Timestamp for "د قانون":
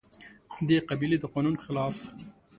1.21-1.55